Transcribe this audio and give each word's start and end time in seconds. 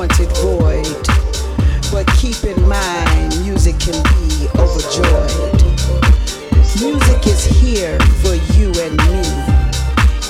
unwanted 0.00 0.32
void. 0.38 1.06
But 1.92 2.06
keep 2.16 2.44
in 2.44 2.56
mind, 2.66 3.38
music 3.42 3.78
can 3.78 4.02
be 4.02 4.48
overjoyed. 4.58 5.62
Music 6.80 7.26
is 7.26 7.44
here 7.44 7.98
for 8.22 8.34
you 8.56 8.72
and 8.80 8.96
me. 8.96 9.22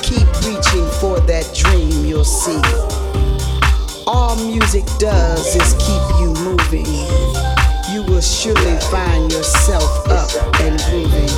Keep 0.03 0.27
reaching 0.43 0.87
for 0.99 1.21
that 1.21 1.47
dream 1.55 2.05
you'll 2.05 2.25
see. 2.25 2.61
All 4.09 4.35
music 4.37 4.85
does 4.99 5.55
is 5.55 5.75
keep 5.75 6.03
you 6.19 6.35
moving. 6.43 6.87
You 7.93 8.03
will 8.11 8.23
surely 8.23 8.77
find 8.91 9.31
yourself 9.31 10.09
up 10.09 10.31
and 10.61 10.81
grooving. 10.91 11.29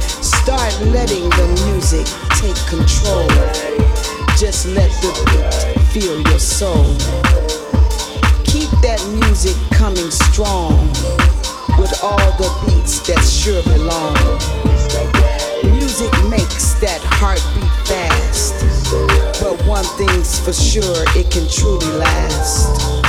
Start 0.00 0.72
letting 0.86 1.28
the 1.28 1.48
music 1.66 2.06
take 2.40 2.56
control. 2.66 3.28
Just 4.38 4.66
let 4.68 4.90
the 5.02 5.12
beat 5.26 5.82
feel 5.92 6.18
your 6.22 6.38
soul. 6.38 7.41
That 8.82 9.00
music 9.14 9.56
coming 9.70 10.10
strong 10.10 10.88
with 11.78 11.94
all 12.02 12.18
the 12.36 12.50
beats 12.66 12.98
that 13.06 13.22
sure 13.22 13.62
belong. 13.62 14.14
Music 15.72 16.10
makes 16.28 16.74
that 16.80 17.00
heartbeat 17.04 17.70
fast, 17.86 18.58
but 19.40 19.54
one 19.66 19.84
thing's 19.96 20.38
for 20.40 20.52
sure, 20.52 21.04
it 21.14 21.30
can 21.30 21.46
truly 21.48 21.86
last. 21.96 23.02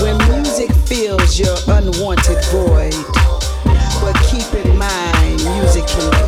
When 0.00 0.16
music 0.30 0.72
fills 0.88 1.38
your 1.38 1.56
unwanted 1.68 2.42
void, 2.46 2.96
but 4.00 4.16
keep 4.30 4.48
in 4.64 4.78
mind, 4.78 5.44
music 5.44 5.86
can 5.86 6.27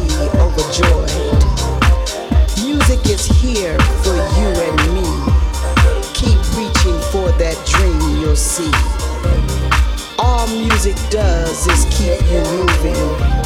All 10.19 10.47
music 10.49 10.97
does 11.11 11.67
is 11.67 11.85
keep 11.97 12.21
you 12.31 12.43
moving. 12.57 13.41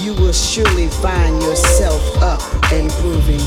You 0.00 0.14
will 0.14 0.32
surely 0.32 0.88
find 0.88 1.40
yourself 1.42 2.02
up 2.22 2.40
and 2.72 2.90
grooving. 3.00 3.40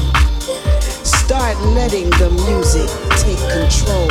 Start 1.04 1.58
letting 1.76 2.10
the 2.12 2.30
music 2.46 2.90
take 3.24 3.40
control. 3.52 4.08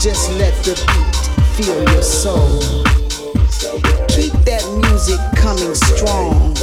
Just 0.00 0.30
let 0.38 0.54
the 0.64 0.74
beat 0.86 1.16
feel 1.56 1.82
your 1.92 2.02
soul. 2.02 2.60
Keep 4.08 4.32
that 4.44 4.64
music 4.88 5.18
coming 5.36 5.74
strong 5.74 6.54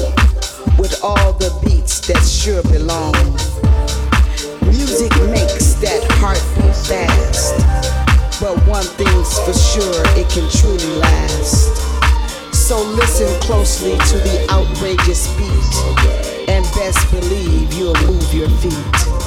with 0.78 1.00
all 1.04 1.34
the 1.34 1.52
beats 1.64 2.00
that 2.08 2.24
sure 2.24 2.64
belong. 2.64 3.14
Music 4.72 5.12
makes 5.30 5.74
that 5.76 6.04
heartbeat 6.22 6.76
fast, 6.88 7.56
but 8.42 8.58
one 8.68 8.84
thing's 8.84 9.40
for 9.42 9.54
sure, 9.54 10.04
it 10.18 10.28
can 10.28 10.50
truly 10.50 10.96
last. 10.98 11.78
So 12.52 12.82
listen 12.82 13.28
closely 13.42 13.92
to 13.92 14.18
the 14.18 14.48
outrageous 14.50 15.28
beat, 15.38 16.50
and 16.50 16.66
best 16.74 17.12
believe 17.12 17.72
you'll 17.74 17.94
move 18.08 18.34
your 18.34 18.50
feet. 18.50 19.21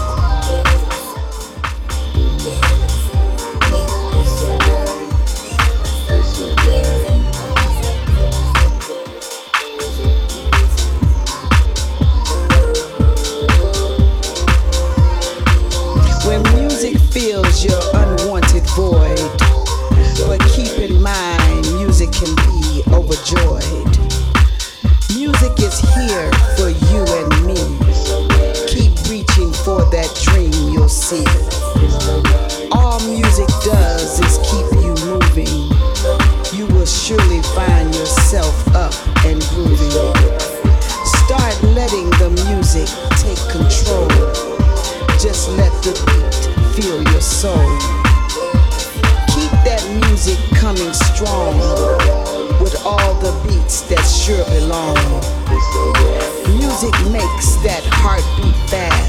All 31.05 32.99
music 33.01 33.47
does 33.63 34.19
is 34.21 34.39
keep 34.41 34.65
you 34.81 34.95
moving. 35.05 35.69
You 36.57 36.65
will 36.73 36.87
surely 36.87 37.43
find 37.53 37.95
yourself 37.95 38.67
up 38.69 38.95
and 39.27 39.39
grooving. 39.51 39.93
Start 41.05 41.63
letting 41.77 42.09
the 42.17 42.31
music 42.49 42.89
take 43.21 43.37
control. 43.53 44.09
Just 45.21 45.51
let 45.59 45.71
the 45.85 45.93
beat 46.09 46.35
feel 46.73 47.03
your 47.13 47.21
soul. 47.21 47.69
Keep 49.29 49.53
that 49.69 49.85
music 50.09 50.39
coming 50.57 50.95
strong 50.95 51.59
with 52.63 52.81
all 52.87 53.13
the 53.21 53.33
beats 53.47 53.83
that 53.91 54.01
sure 54.09 54.43
belong. 54.57 54.97
Music 56.57 56.95
makes 57.13 57.57
that 57.61 57.85
heartbeat 57.93 58.57
fast, 58.71 59.04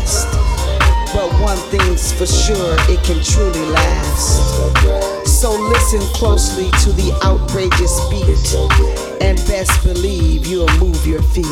one 1.55 1.69
thing's 1.69 2.11
for 2.11 2.25
sure, 2.25 2.75
it 2.89 3.01
can 3.03 3.21
truly 3.23 3.65
last. 3.71 5.27
So 5.27 5.51
listen 5.51 6.01
closely 6.13 6.69
to 6.83 6.91
the 6.93 7.11
outrageous 7.23 7.95
beat, 8.09 9.21
and 9.21 9.37
best 9.47 9.83
believe 9.83 10.45
you'll 10.47 10.71
move 10.79 11.05
your 11.05 11.21
feet. 11.21 11.45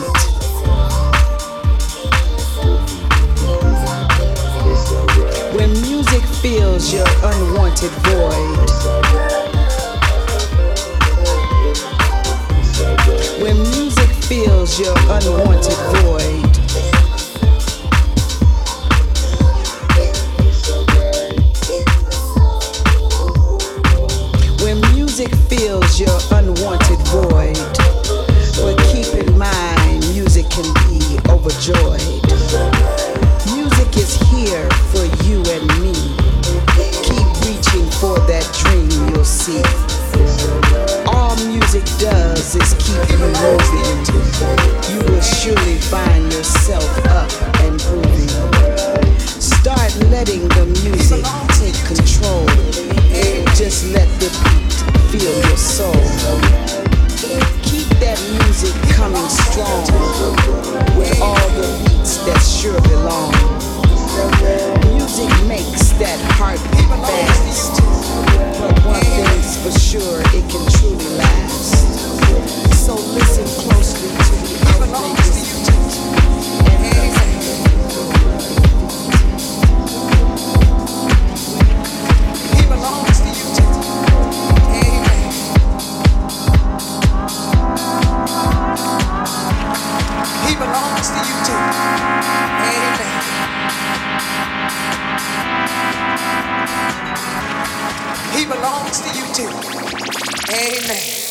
When 5.56 5.72
music 5.82 6.24
fills 6.42 6.94
your 6.94 7.08
unwanted 7.24 7.92
void. 8.08 8.70
When 13.42 13.58
music 13.72 14.10
fills 14.28 14.80
your 14.80 14.96
unwanted 15.10 15.78
void. 16.02 16.43
Fills 25.64 25.98
your 25.98 26.20
unwanted 26.32 27.00
void. 27.08 27.56
But 28.60 28.76
keep 28.92 29.08
in 29.16 29.38
mind, 29.38 30.02
music 30.12 30.50
can 30.50 30.68
be 30.92 31.00
overjoyed. 31.30 32.04
Music 33.56 33.96
is 33.96 34.12
here 34.28 34.68
for 34.92 35.06
you 35.24 35.40
and 35.56 35.66
me. 35.80 35.96
Keep 37.08 37.28
reaching 37.48 37.88
for 38.02 38.20
that 38.28 38.44
dream 38.60 38.92
you'll 39.08 39.24
see. 39.24 39.64
All 41.08 41.36
music 41.48 41.86
does 41.98 42.56
is 42.56 42.74
keep 42.84 43.00
you 43.12 43.24
moving. 43.40 44.00
You 44.92 45.00
will 45.08 45.22
surely 45.22 45.78
find 45.78 46.26
yourself 46.34 46.92
up 47.08 47.32
and 47.64 47.80
grooving. 47.88 48.28
Start 49.40 49.96
letting 50.12 50.46
the 50.60 50.66
music 50.84 51.24
take 51.56 51.80
control. 51.88 52.48
Just 53.56 53.94
let 53.94 54.10
the 54.20 54.53
feel 55.14 55.38
your 55.46 55.58
soul. 55.58 55.94
Keep 57.62 57.86
that 58.02 58.18
music 58.34 58.74
coming 58.98 59.30
strong 59.30 59.86
with 60.98 61.22
all 61.22 61.38
the 61.54 61.70
beats 61.86 62.18
that 62.26 62.42
sure 62.42 62.82
belong. 62.90 63.30
Music 64.90 65.30
makes 65.46 65.94
that 66.02 66.18
heartbeat 66.34 66.90
fast, 67.06 67.78
but 68.58 68.74
one 68.90 69.06
thing's 69.14 69.54
for 69.62 69.74
sure, 69.78 70.22
it 70.34 70.46
can 70.50 70.66
truly 70.82 71.06
last. 71.22 71.94
So 72.74 72.96
listen 73.14 73.46
closely 73.70 74.10
to 74.10 74.34
the 74.50 74.58
outrageous 74.74 75.23
He 98.36 98.46
belongs 98.46 99.00
to 99.02 99.10
you 99.18 99.26
too. 99.34 99.50
Amen. 100.52 101.23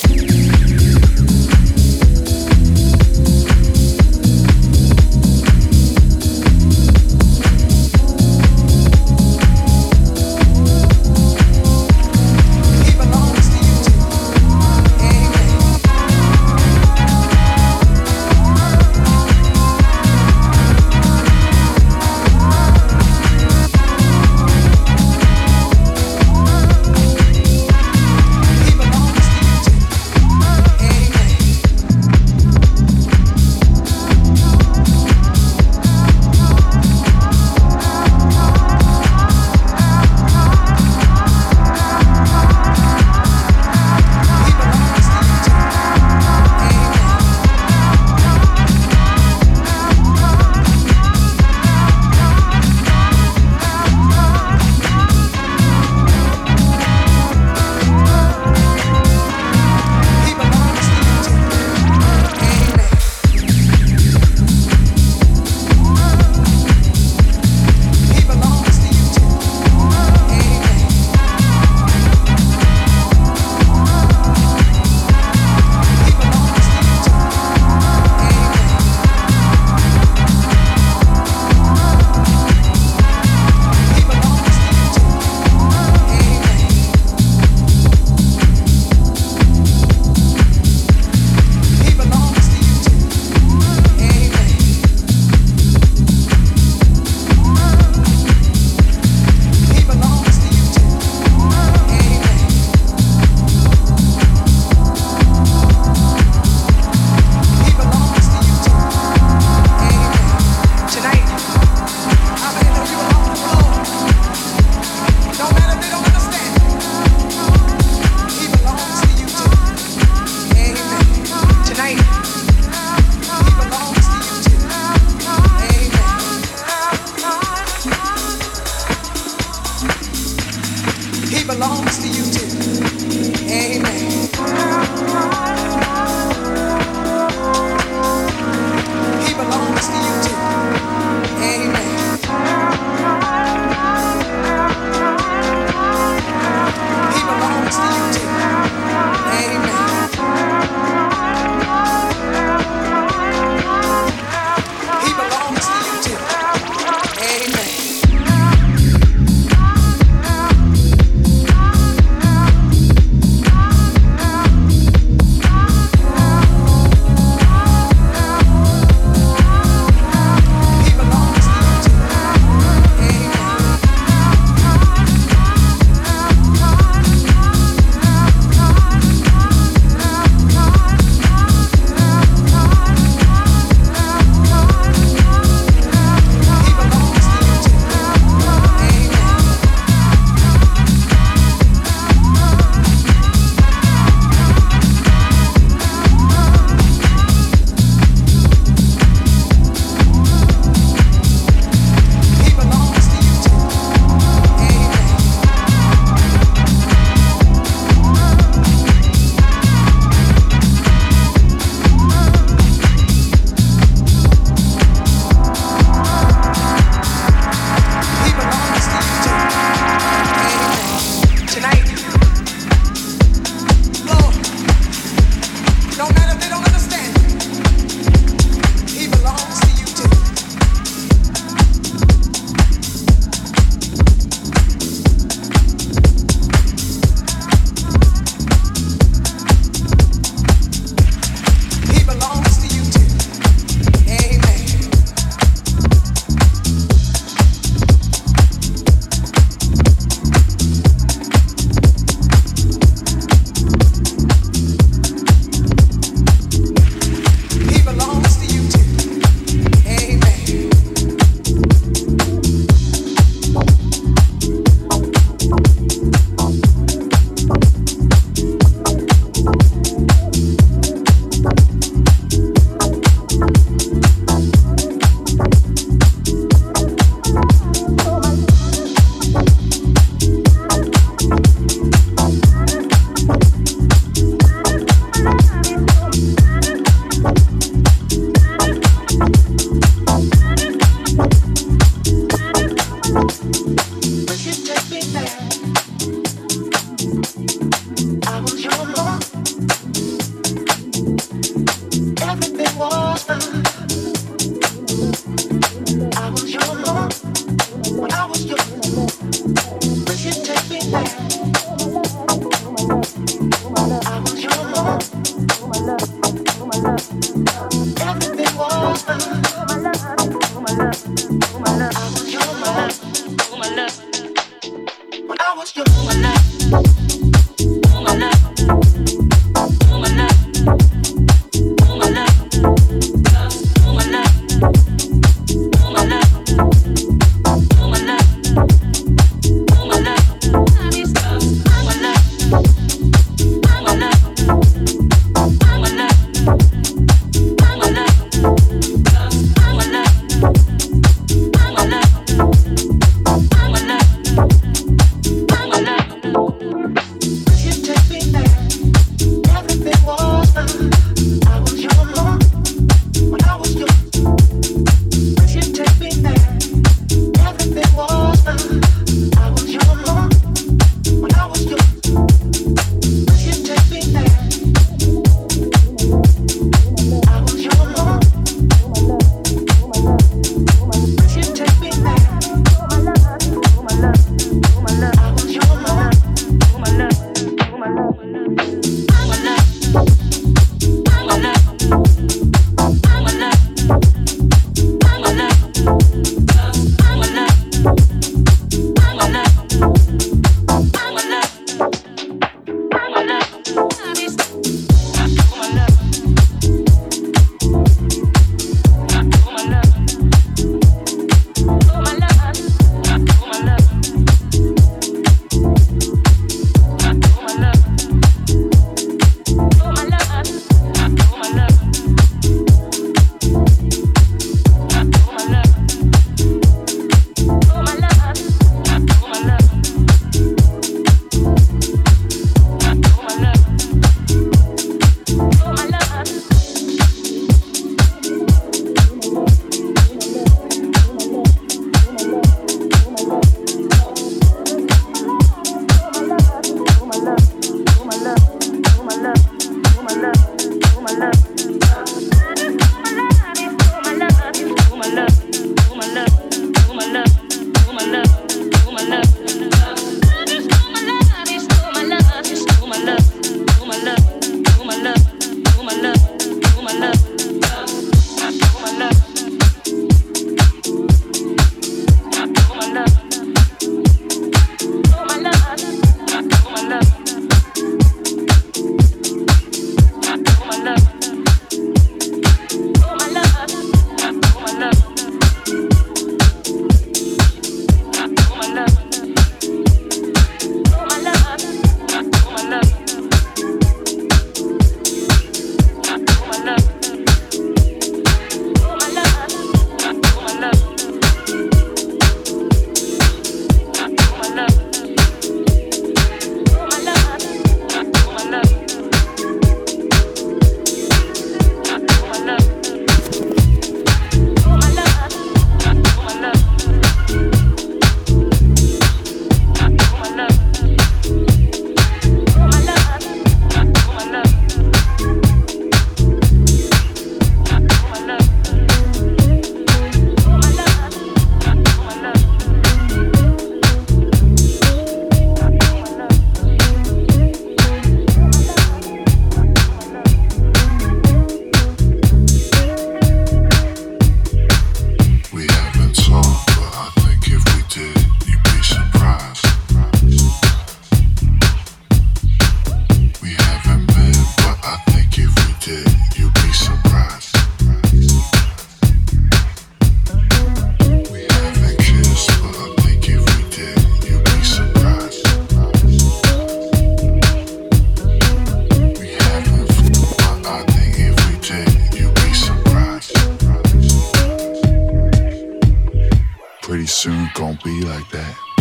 like 578.22 578.30
that. 578.30 578.71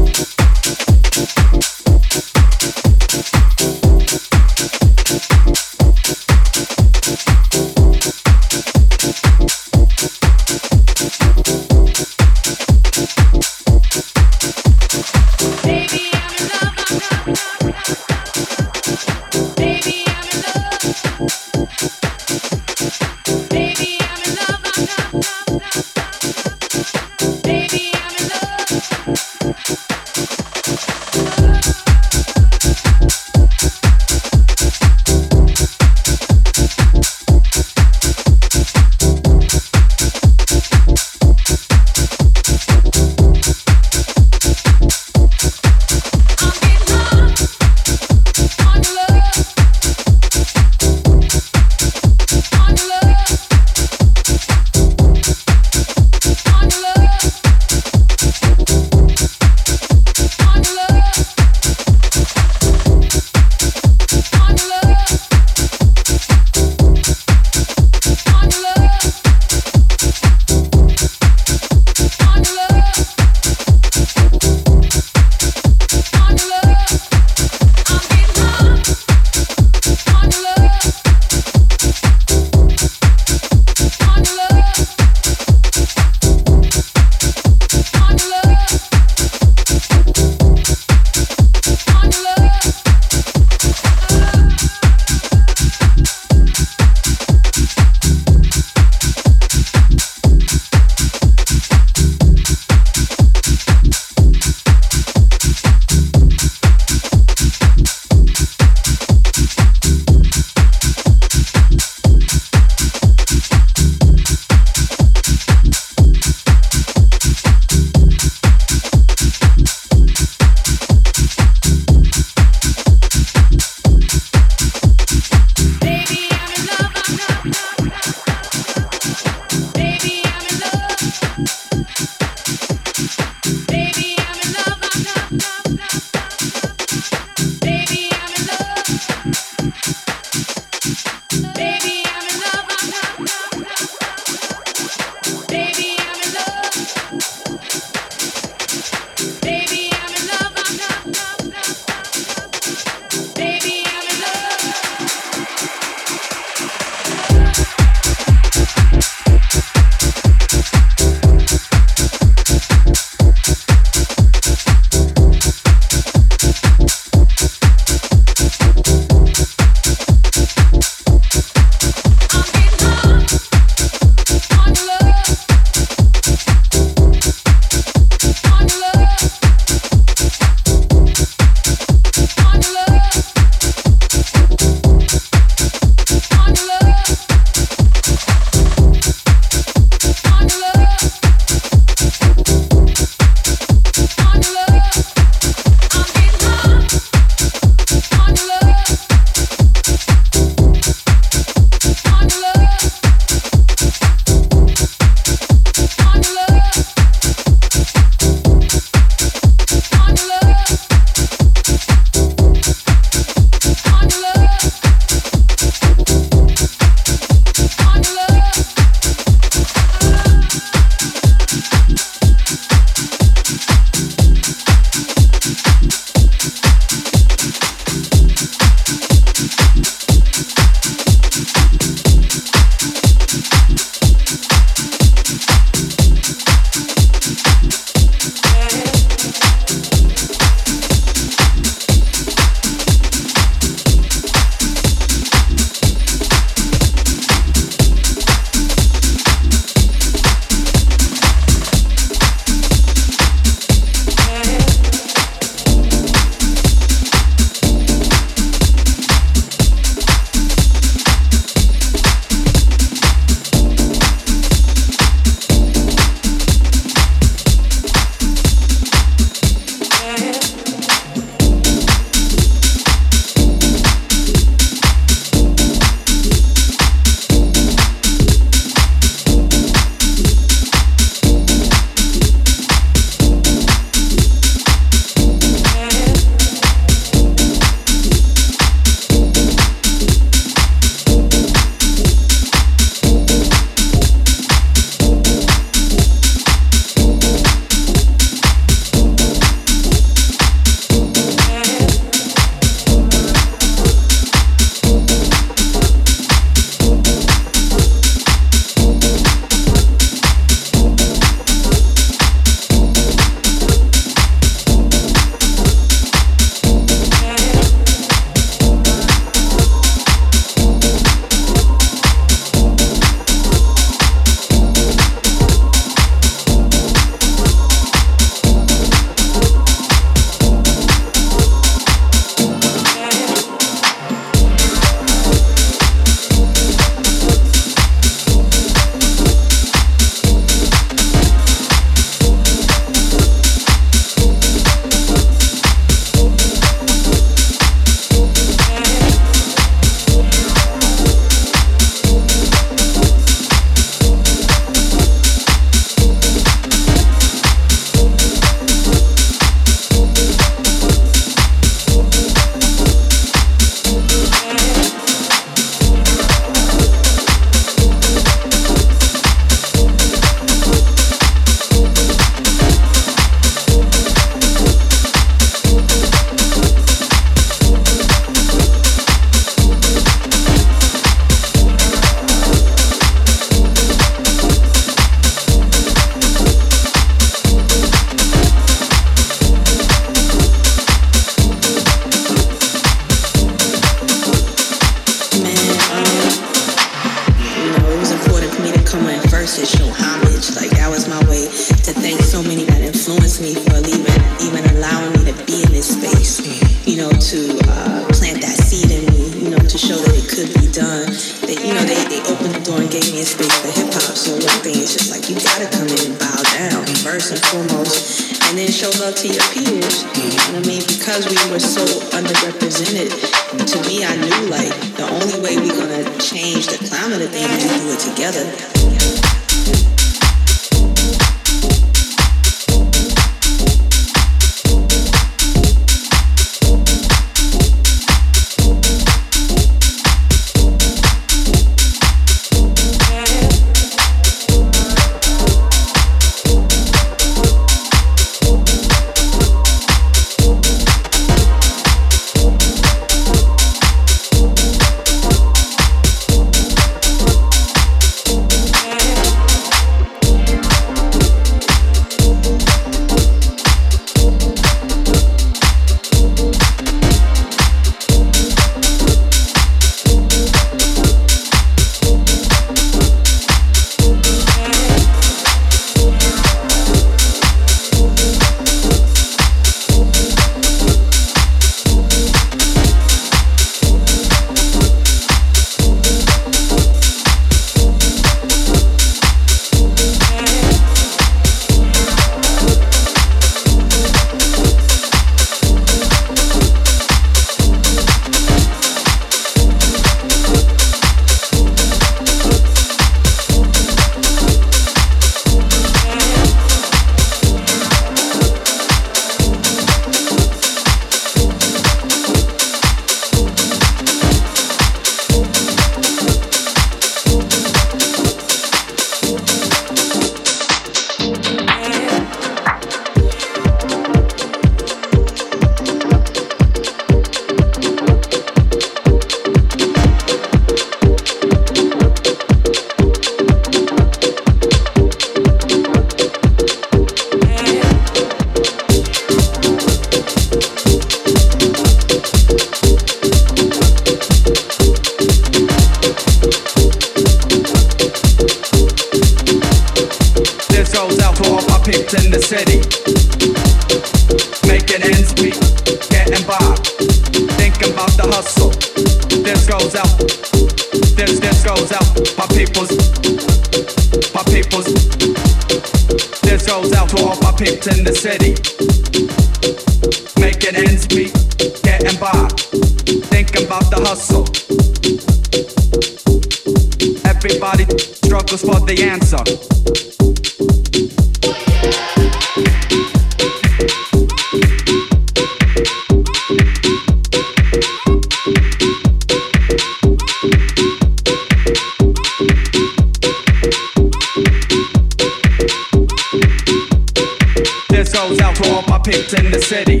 goes 598.16 598.40
out 598.40 598.56
to 598.56 598.70
all 598.70 598.82
my 598.88 598.98
peeps 598.98 599.34
in 599.34 599.50
the 599.50 599.60
city. 599.60 600.00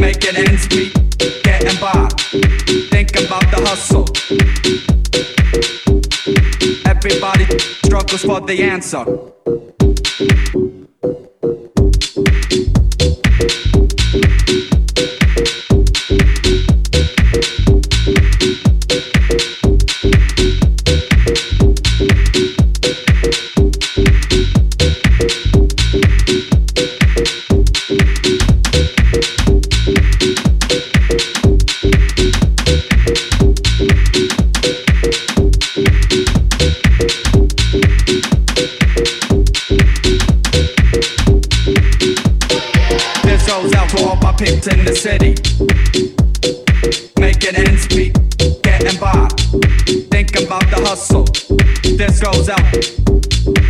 Making 0.00 0.36
ends 0.36 0.68
meet, 0.70 0.94
getting 1.42 1.80
by, 1.80 2.08
thinking 2.88 3.26
about 3.26 3.46
the 3.50 3.60
hustle. 3.66 4.06
Everybody 6.86 7.46
struggles 7.84 8.22
for 8.22 8.40
the 8.40 8.62
answer. 8.62 9.04
the 44.90 44.96
city, 44.96 45.34
making 47.20 47.54
ends 47.54 47.88
meet, 47.94 48.12
getting 48.62 48.98
by. 48.98 49.28
Thinking 50.10 50.46
about 50.46 50.66
the 50.70 50.82
hustle. 50.84 51.24
This 51.96 52.18
goes 52.18 52.48
out. 52.48 52.72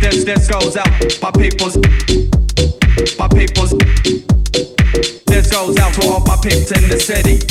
This 0.01 0.23
this 0.23 0.47
goes 0.47 0.77
out. 0.77 0.89
My 1.21 1.31
people's, 1.31 1.77
my 3.19 3.27
people's. 3.27 3.71
This 5.27 5.51
goes 5.51 5.77
out 5.77 5.93
to 5.93 6.07
all 6.07 6.21
my 6.21 6.37
peeps 6.41 6.71
in 6.71 6.89
the 6.89 6.99
city. 6.99 7.50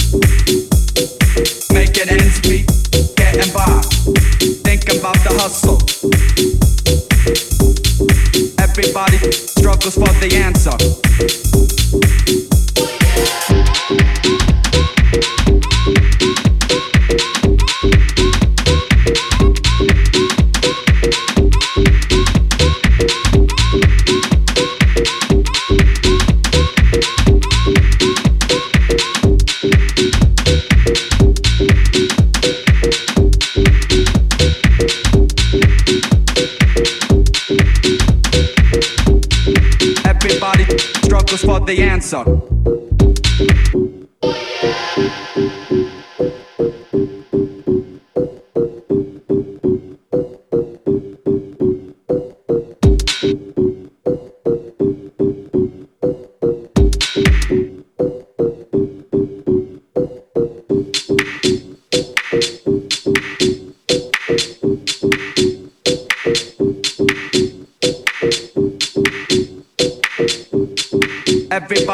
the 41.71 41.85
answer. 41.85 42.60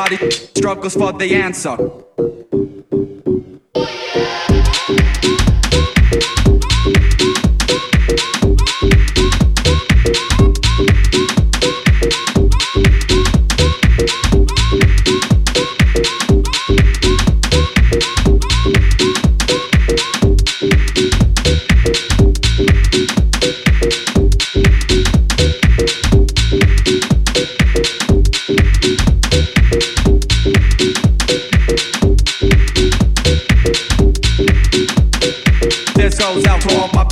Everybody 0.07 0.31
struggles 0.31 0.95
for 0.95 1.13
the 1.13 1.35
answer. 1.35 1.77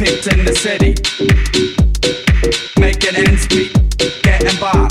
In 0.04 0.44
the 0.44 0.54
city. 0.54 0.92
Making 2.78 3.16
ends 3.16 3.48
meet, 3.50 3.72
getting 4.22 4.60
by, 4.60 4.88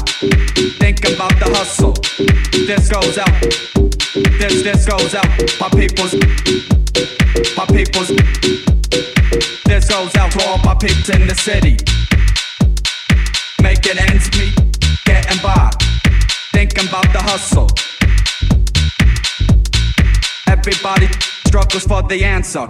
thinking 0.80 1.14
about 1.16 1.38
the 1.38 1.50
hustle. 1.54 1.94
This 2.66 2.90
goes 2.90 3.18
out, 3.20 3.30
this 4.40 4.64
this 4.64 4.86
goes 4.88 5.14
out, 5.14 5.30
my 5.62 5.70
peoples, 5.70 6.14
my 7.56 7.66
peoples. 7.68 8.10
This 9.66 9.88
goes 9.88 10.16
out 10.16 10.32
to 10.32 10.48
all 10.48 10.58
my 10.60 10.74
peeps 10.74 11.10
in 11.10 11.28
the 11.28 11.36
city. 11.36 11.78
Making 13.62 14.00
ends 14.00 14.32
meet, 14.38 14.56
getting 15.06 15.42
by, 15.44 15.70
thinking 16.54 16.88
about 16.90 17.14
the 17.14 17.22
hustle. 17.22 17.70
Everybody 20.48 21.08
struggles 21.46 21.84
for 21.86 22.02
the 22.02 22.24
answer. 22.24 22.68